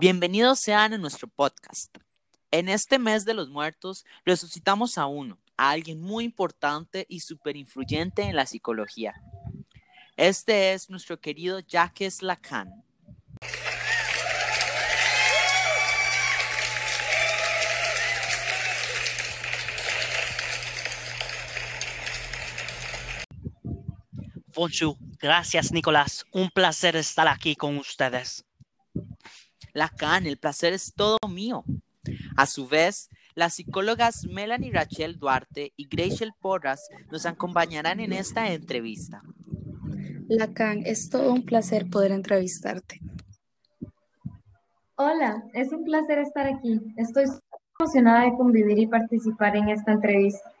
[0.00, 1.94] Bienvenidos sean a nuestro podcast.
[2.50, 7.58] En este mes de los muertos resucitamos a uno, a alguien muy importante y súper
[7.58, 9.12] influyente en la psicología.
[10.16, 12.82] Este es nuestro querido Jacques Lacan.
[24.54, 28.46] Bonjour, gracias Nicolás, un placer estar aquí con ustedes.
[29.72, 31.64] Lacan, el placer es todo mío.
[32.36, 38.52] A su vez, las psicólogas Melanie Rachel Duarte y Graciel Porras nos acompañarán en esta
[38.52, 39.20] entrevista.
[40.28, 43.00] Lacan, es todo un placer poder entrevistarte.
[44.96, 46.80] Hola, es un placer estar aquí.
[46.96, 47.24] Estoy
[47.78, 50.52] emocionada de convivir y participar en esta entrevista.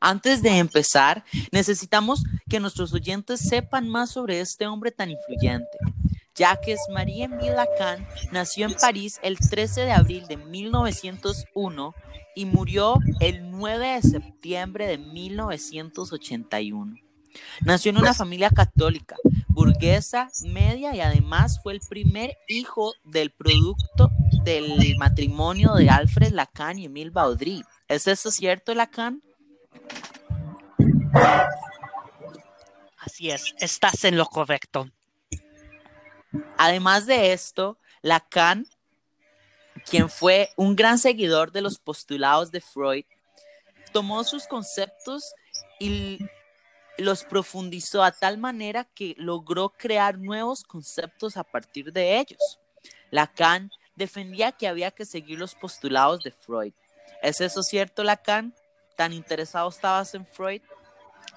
[0.00, 5.66] Antes de empezar, necesitamos que nuestros oyentes sepan más sobre este hombre tan influyente.
[6.38, 11.94] Jacques Marie-Émile Lacan nació en París el 13 de abril de 1901
[12.36, 16.94] y murió el 9 de septiembre de 1981.
[17.62, 19.16] Nació en una familia católica,
[19.48, 24.12] burguesa, media y además fue el primer hijo del producto
[24.44, 27.64] del matrimonio de Alfred Lacan y Emile Baudry.
[27.88, 29.22] ¿Es eso cierto, Lacan?
[32.98, 34.88] Así es, estás en lo correcto.
[36.56, 38.66] Además de esto, Lacan,
[39.88, 43.04] quien fue un gran seguidor de los postulados de Freud,
[43.92, 45.34] tomó sus conceptos
[45.78, 46.18] y
[46.98, 52.58] los profundizó a tal manera que logró crear nuevos conceptos a partir de ellos.
[53.10, 56.72] Lacan defendía que había que seguir los postulados de Freud.
[57.22, 58.54] ¿Es eso cierto, Lacan?
[58.96, 60.60] ¿Tan interesado estabas en Freud?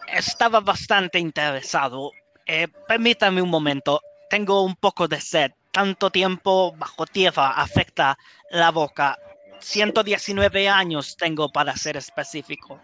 [0.07, 2.11] Estaba bastante interesado.
[2.45, 4.01] Eh, permítame un momento
[4.31, 5.51] tengo un poco de sed.
[5.71, 8.17] Tanto tiempo bajo tierra afecta
[8.49, 9.19] la boca.
[9.59, 12.79] 119 años tengo para ser específico.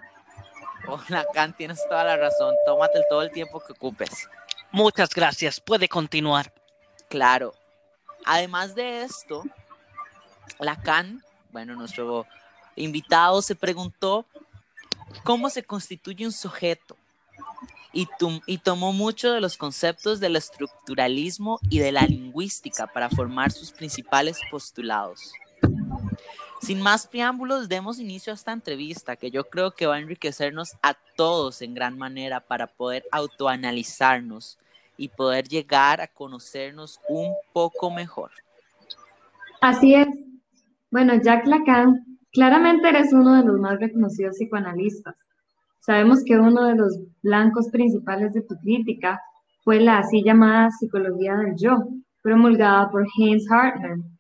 [0.87, 2.53] Hola, Can, tienes toda la razón.
[2.65, 4.27] Tómate todo el tiempo que ocupes.
[4.71, 5.61] Muchas gracias.
[5.61, 6.53] Puede continuar.
[7.07, 7.53] Claro.
[8.25, 9.43] Además de esto,
[10.59, 12.27] Lacan, bueno, nuestro
[12.75, 14.25] invitado se preguntó
[15.23, 16.97] cómo se constituye un sujeto
[17.93, 23.71] y, tomó mucho de los conceptos del estructuralismo y de la lingüística para formar sus
[23.71, 25.31] principales postulados.
[26.61, 30.75] Sin más preámbulos, demos inicio a esta entrevista que yo creo que va a enriquecernos
[30.81, 34.57] a todos en gran manera para poder autoanalizarnos
[34.97, 38.31] y poder llegar a conocernos un poco mejor.
[39.61, 40.07] Así es.
[40.89, 45.15] Bueno, Jacques Lacan, claramente eres uno de los más reconocidos psicoanalistas.
[45.87, 49.21] Sabemos que uno de los blancos principales de tu crítica
[49.63, 51.77] fue la así llamada psicología del yo,
[52.21, 54.19] promulgada por Heinz Hartmann.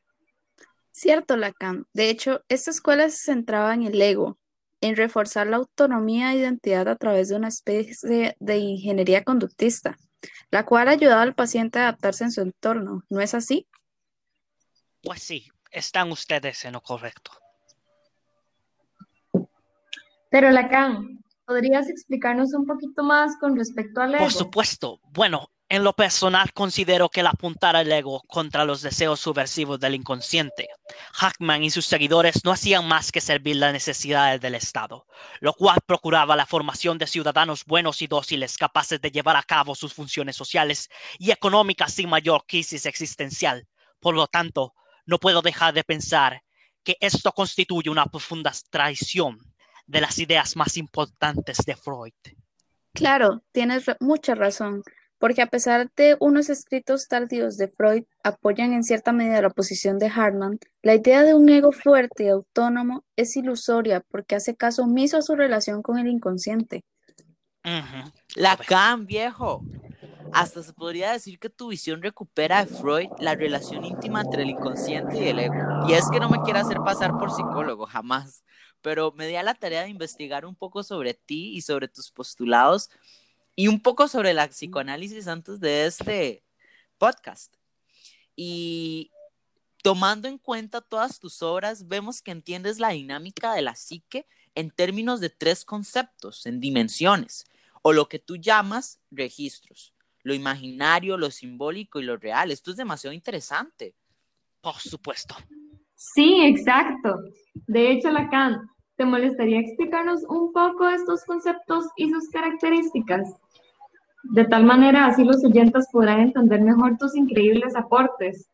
[0.91, 1.85] Cierto, Lacan.
[1.91, 4.37] De hecho, esta escuela se centraba en el ego,
[4.79, 9.97] en reforzar la autonomía e identidad a través de una especie de ingeniería conductista,
[10.49, 13.03] la cual ayudaba al paciente a adaptarse en su entorno.
[13.09, 13.67] ¿No es así?
[15.03, 17.31] Pues sí, están ustedes en lo correcto.
[20.29, 24.25] Pero Lacan, ¿Podrías explicarnos un poquito más con respecto al ego?
[24.25, 24.99] Por supuesto.
[25.13, 29.95] Bueno, en lo personal considero que el apuntar al ego contra los deseos subversivos del
[29.95, 30.67] inconsciente,
[31.13, 35.07] Hackman y sus seguidores no hacían más que servir las necesidades del Estado,
[35.39, 39.73] lo cual procuraba la formación de ciudadanos buenos y dóciles capaces de llevar a cabo
[39.73, 43.69] sus funciones sociales y económicas sin mayor crisis existencial.
[44.01, 44.73] Por lo tanto,
[45.05, 46.43] no puedo dejar de pensar
[46.83, 49.39] que esto constituye una profunda traición
[49.87, 52.13] de las ideas más importantes de Freud.
[52.93, 54.83] Claro, tienes mucha razón,
[55.19, 59.97] porque a pesar de unos escritos tardíos de Freud apoyan en cierta medida la posición
[59.99, 64.83] de Hartmann, la idea de un ego fuerte y autónomo es ilusoria porque hace caso
[64.83, 66.83] omiso a su relación con el inconsciente.
[68.35, 69.61] Lacan, viejo.
[70.33, 74.49] Hasta se podría decir que tu visión recupera de Freud la relación íntima entre el
[74.49, 75.55] inconsciente y el ego.
[75.87, 78.43] Y es que no me quiero hacer pasar por psicólogo, jamás
[78.81, 82.11] pero me di a la tarea de investigar un poco sobre ti y sobre tus
[82.11, 82.89] postulados
[83.55, 86.43] y un poco sobre la psicoanálisis antes de este
[86.97, 87.55] podcast.
[88.35, 89.11] Y
[89.81, 94.71] tomando en cuenta todas tus obras, vemos que entiendes la dinámica de la psique en
[94.71, 97.45] términos de tres conceptos, en dimensiones,
[97.81, 99.93] o lo que tú llamas registros,
[100.23, 102.51] lo imaginario, lo simbólico y lo real.
[102.51, 103.95] Esto es demasiado interesante.
[104.61, 105.35] Por supuesto.
[105.97, 107.17] Sí, exacto.
[107.65, 113.33] De hecho, Lacan, ¿te molestaría explicarnos un poco estos conceptos y sus características?
[114.23, 118.47] De tal manera, así los oyentes podrán entender mejor tus increíbles aportes.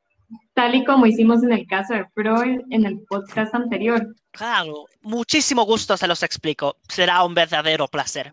[0.54, 4.16] tal y como hicimos en el caso de Freud en el podcast anterior.
[4.32, 6.78] Claro, muchísimo gusto se los explico.
[6.88, 8.32] Será un verdadero placer.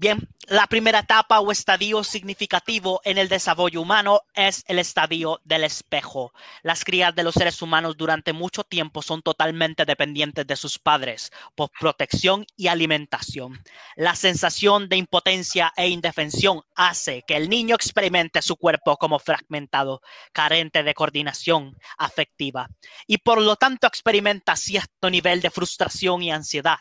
[0.00, 5.62] Bien, la primera etapa o estadio significativo en el desarrollo humano es el estadio del
[5.62, 6.32] espejo.
[6.62, 11.30] Las crías de los seres humanos durante mucho tiempo son totalmente dependientes de sus padres
[11.54, 13.62] por protección y alimentación.
[13.94, 20.00] La sensación de impotencia e indefensión hace que el niño experimente su cuerpo como fragmentado,
[20.32, 22.70] carente de coordinación afectiva
[23.06, 26.78] y por lo tanto experimenta cierto nivel de frustración y ansiedad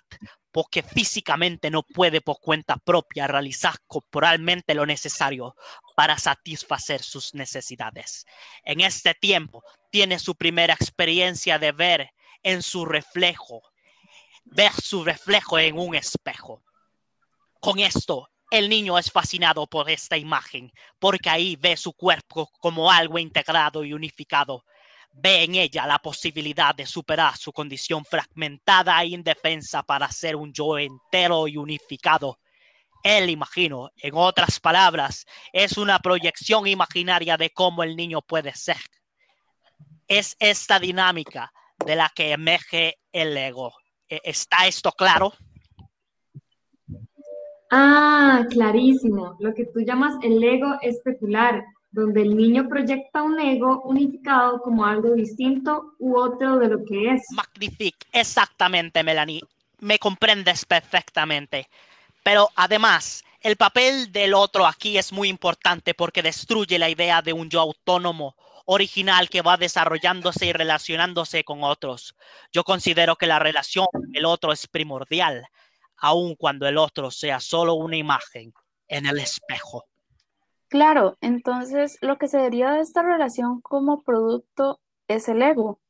[0.52, 5.56] porque físicamente no puede por cuenta propia realizar corporalmente lo necesario
[5.96, 8.26] para satisfacer sus necesidades.
[8.64, 12.14] En este tiempo tiene su primera experiencia de ver
[12.44, 13.62] en su reflejo,
[14.46, 16.64] ver su reflejo en un espejo.
[17.60, 22.92] Con esto, el niño es fascinado por esta imagen, porque ahí ve su cuerpo como
[22.92, 24.64] algo integrado y unificado
[25.12, 30.54] ve en ella la posibilidad de superar su condición fragmentada e indefensa para ser un
[30.54, 32.40] yo entero y unificado.
[33.04, 38.78] Él, imagino, en otras palabras, es una proyección imaginaria de cómo el niño puede ser.
[40.08, 41.52] Es esta dinámica
[41.86, 43.74] de la que emerge el ego.
[44.08, 45.34] ¿E-, ¿Está esto claro?
[47.72, 49.38] Ah, clarísimo.
[49.40, 54.86] Lo que tú llamas el ego especular donde el niño proyecta un ego unificado como
[54.86, 57.22] algo distinto u otro de lo que es.
[57.32, 59.42] Magnifique, exactamente, Melanie.
[59.80, 61.68] Me comprendes perfectamente.
[62.24, 67.34] Pero además, el papel del otro aquí es muy importante porque destruye la idea de
[67.34, 72.16] un yo autónomo, original que va desarrollándose y relacionándose con otros.
[72.52, 75.48] Yo considero que la relación con el otro es primordial,
[75.98, 78.54] aun cuando el otro sea solo una imagen
[78.88, 79.86] en el espejo.
[80.70, 85.82] Claro, entonces lo que se deriva de esta relación como producto es el ego.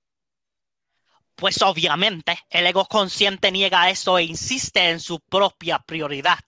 [1.35, 6.39] Pues obviamente, el ego consciente niega eso e insiste en su propia prioridad,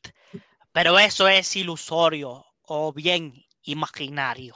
[0.71, 4.55] pero eso es ilusorio o bien imaginario.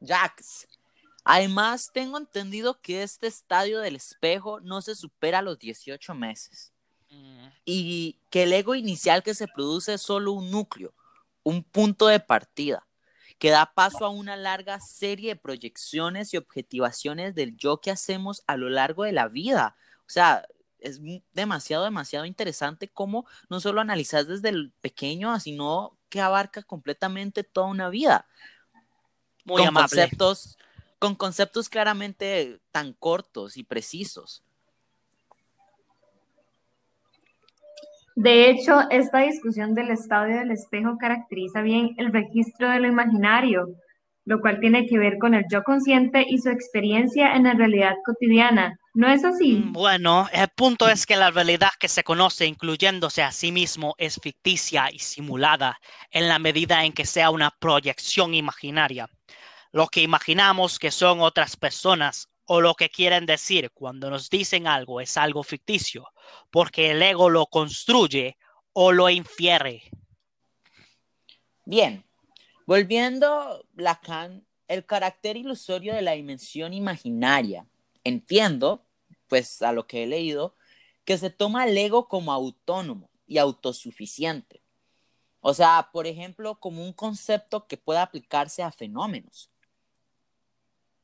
[0.00, 0.68] Jax,
[1.24, 6.72] además tengo entendido que este estadio del espejo no se supera a los 18 meses
[7.10, 7.46] mm.
[7.64, 10.94] y que el ego inicial que se produce es solo un núcleo
[11.42, 12.86] un punto de partida
[13.40, 18.42] que da paso a una larga serie de proyecciones y objetivaciones del yo que hacemos
[18.46, 19.76] a lo largo de la vida.
[20.00, 20.46] O sea,
[20.78, 21.00] es
[21.32, 27.68] demasiado, demasiado interesante cómo no solo analizas desde el pequeño, sino que abarca completamente toda
[27.68, 28.26] una vida.
[29.44, 30.58] Muy con conceptos,
[30.98, 34.42] con conceptos claramente tan cortos y precisos.
[38.22, 43.68] De hecho, esta discusión del estadio del espejo caracteriza bien el registro de lo imaginario,
[44.26, 47.94] lo cual tiene que ver con el yo consciente y su experiencia en la realidad
[48.04, 48.78] cotidiana.
[48.92, 49.54] ¿No es así?
[49.64, 53.94] Mm, bueno, el punto es que la realidad que se conoce, incluyéndose a sí mismo,
[53.96, 55.78] es ficticia y simulada
[56.10, 59.08] en la medida en que sea una proyección imaginaria.
[59.72, 64.66] Lo que imaginamos que son otras personas o lo que quieren decir cuando nos dicen
[64.66, 66.08] algo es algo ficticio,
[66.50, 68.38] porque el ego lo construye
[68.72, 69.84] o lo infiere.
[71.64, 72.04] Bien,
[72.66, 77.68] volviendo Lacan, el carácter ilusorio de la dimensión imaginaria.
[78.02, 78.84] Entiendo,
[79.28, 80.56] pues a lo que he leído,
[81.04, 84.60] que se toma el ego como autónomo y autosuficiente.
[85.38, 89.49] O sea, por ejemplo, como un concepto que pueda aplicarse a fenómenos.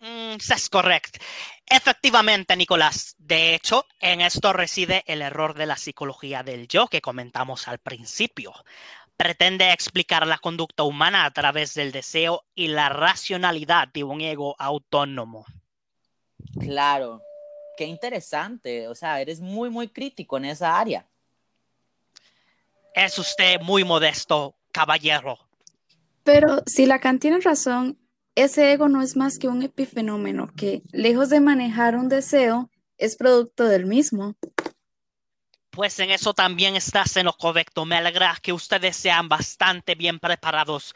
[0.07, 1.19] Mm, es correcto.
[1.67, 3.17] Efectivamente, Nicolás.
[3.19, 7.79] De hecho, en esto reside el error de la psicología del yo que comentamos al
[7.79, 8.53] principio.
[9.17, 14.55] Pretende explicar la conducta humana a través del deseo y la racionalidad de un ego
[14.61, 15.45] autónomo.
[16.61, 17.23] Claro,
[17.77, 18.87] qué interesante.
[18.87, 21.05] O sea, eres muy, muy crítico en esa área.
[22.95, 25.39] Es usted muy modesto, caballero.
[26.23, 27.99] Pero si Lacan tiene razón
[28.37, 33.17] ese ego no es más que un epifenómeno que, lejos de manejar un deseo, es
[33.17, 34.37] producto del mismo.
[35.71, 37.85] Pues en eso también estás en lo correcto.
[37.85, 40.95] Me alegra que ustedes sean bastante bien preparados.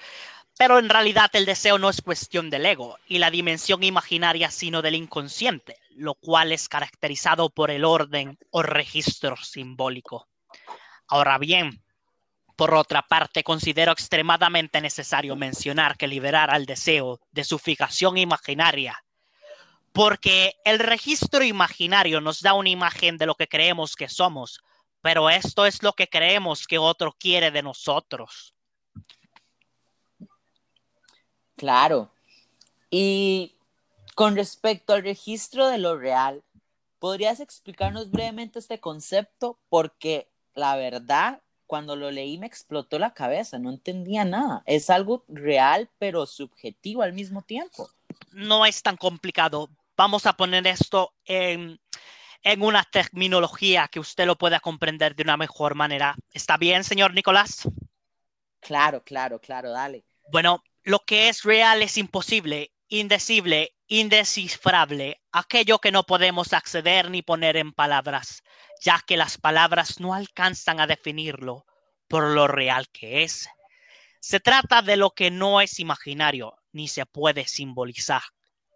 [0.59, 4.83] Pero en realidad el deseo no es cuestión del ego y la dimensión imaginaria, sino
[4.83, 10.29] del inconsciente, lo cual es caracterizado por el orden o registro simbólico.
[11.07, 11.83] Ahora bien,
[12.61, 19.03] por otra parte, considero extremadamente necesario mencionar que liberar al deseo de su fijación imaginaria,
[19.95, 24.61] porque el registro imaginario nos da una imagen de lo que creemos que somos,
[25.01, 28.55] pero esto es lo que creemos que otro quiere de nosotros.
[31.57, 32.13] Claro.
[32.91, 33.57] Y
[34.15, 36.45] Con respecto al registro de lo real,
[36.99, 39.59] ¿podrías explicarnos brevemente este concepto?
[39.71, 41.41] Porque la verdad,
[41.71, 44.65] cuando lo leí me explotó la cabeza, no entendía nada.
[44.67, 47.89] Es algo real, pero subjetivo al mismo tiempo.
[48.33, 49.71] No es tan complicado.
[49.97, 51.81] Vamos a poner esto en,
[52.43, 56.17] en una terminología que usted lo pueda comprender de una mejor manera.
[56.33, 57.69] ¿Está bien, señor Nicolás?
[58.59, 60.05] Claro, claro, claro, dale.
[60.33, 67.23] Bueno, lo que es real es imposible, indecible, indescifrable, aquello que no podemos acceder ni
[67.23, 68.43] poner en palabras,
[68.81, 71.67] ya que las palabras no alcanzan a definirlo
[72.09, 73.49] por lo real que es.
[74.21, 78.23] Se trata de lo que no es imaginario ni se puede simbolizar.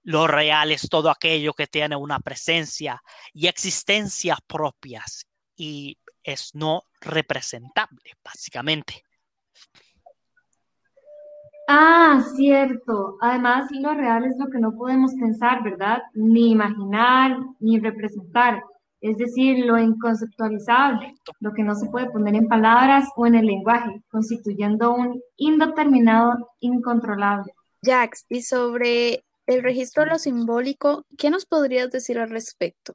[0.03, 6.83] Lo real es todo aquello que tiene una presencia y existencia propias y es no
[7.01, 9.03] representable, básicamente.
[11.67, 13.17] Ah, cierto.
[13.23, 16.03] Además, lo real es lo que no podemos pensar, ¿verdad?
[16.13, 18.63] Ni imaginar, ni representar.
[19.05, 23.45] Es decir, lo inconceptualizable, lo que no se puede poner en palabras o en el
[23.45, 27.53] lenguaje, constituyendo un indeterminado incontrolable.
[27.83, 32.95] Jax, y sobre el registro de lo simbólico, ¿qué nos podrías decir al respecto?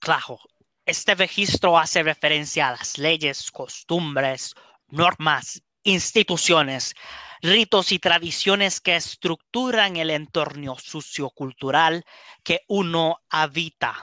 [0.00, 0.40] Claro,
[0.84, 4.52] este registro hace referencia a las leyes, costumbres,
[4.88, 6.92] normas, instituciones,
[7.40, 12.04] ritos y tradiciones que estructuran el entorno sociocultural
[12.42, 14.02] que uno habita.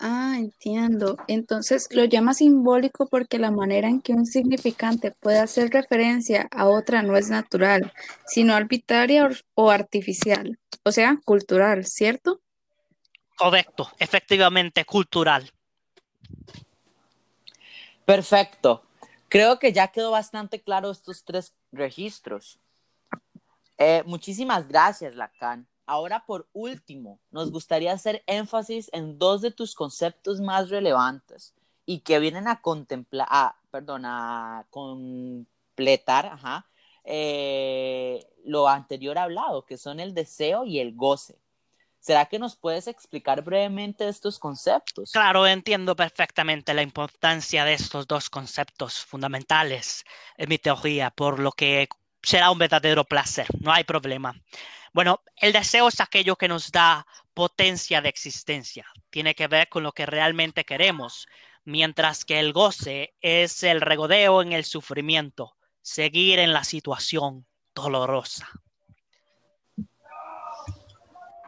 [0.00, 1.16] Ah, entiendo.
[1.26, 6.66] Entonces lo llama simbólico porque la manera en que un significante puede hacer referencia a
[6.66, 7.92] otra no es natural,
[8.26, 12.40] sino arbitraria o artificial, o sea, cultural, ¿cierto?
[13.36, 15.50] Correcto, efectivamente, cultural.
[18.04, 18.82] Perfecto.
[19.28, 22.58] Creo que ya quedó bastante claro estos tres registros.
[23.76, 25.66] Eh, muchísimas gracias, Lacan.
[25.88, 31.54] Ahora, por último, nos gustaría hacer énfasis en dos de tus conceptos más relevantes
[31.86, 36.66] y que vienen a contemplar, perdón, a completar ajá,
[37.04, 41.38] eh, lo anterior hablado, que son el deseo y el goce.
[42.00, 45.12] ¿Será que nos puedes explicar brevemente estos conceptos?
[45.12, 50.04] Claro, entiendo perfectamente la importancia de estos dos conceptos fundamentales
[50.36, 51.88] en mi teoría, por lo que
[52.22, 54.34] será un verdadero placer, no hay problema.
[54.98, 59.84] Bueno, el deseo es aquello que nos da potencia de existencia, tiene que ver con
[59.84, 61.28] lo que realmente queremos,
[61.64, 68.48] mientras que el goce es el regodeo en el sufrimiento, seguir en la situación dolorosa.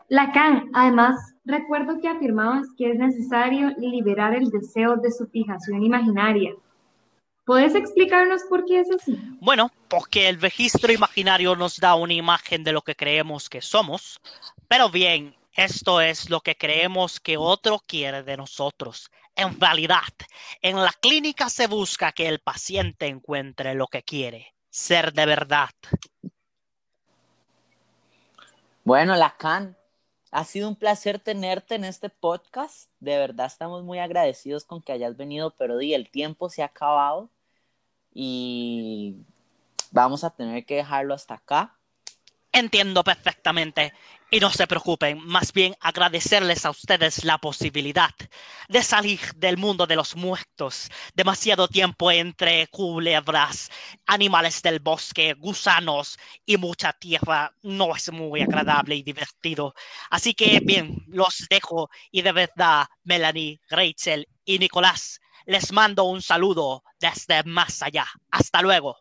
[0.08, 6.54] Lacan, además, recuerdo que afirmabas que es necesario liberar el deseo de su fijación imaginaria,
[7.44, 9.18] ¿Puedes explicarnos por qué es así?
[9.40, 14.20] Bueno, porque el registro imaginario nos da una imagen de lo que creemos que somos,
[14.68, 19.10] pero bien, esto es lo que creemos que otro quiere de nosotros.
[19.34, 20.14] En realidad,
[20.62, 25.70] en la clínica se busca que el paciente encuentre lo que quiere, ser de verdad.
[28.84, 29.76] Bueno, Lacan,
[30.30, 32.90] ha sido un placer tenerte en este podcast.
[33.00, 36.66] De verdad estamos muy agradecidos con que hayas venido, pero di, el tiempo se ha
[36.66, 37.28] acabado
[38.14, 39.16] y
[39.90, 41.76] vamos a tener que dejarlo hasta acá.
[42.52, 43.92] Entiendo perfectamente
[44.28, 48.10] y no se preocupen, más bien agradecerles a ustedes la posibilidad
[48.68, 50.88] de salir del mundo de los muertos.
[51.14, 53.70] Demasiado tiempo entre culebras,
[54.06, 59.74] animales del bosque, gusanos y mucha tierra no es muy agradable y divertido.
[60.10, 66.20] Así que bien, los dejo y de verdad, Melanie, Rachel y Nicolás, les mando un
[66.20, 68.06] saludo desde más allá.
[68.30, 68.96] Hasta luego.